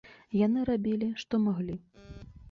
[0.37, 1.75] Яны рабілі, што маглі.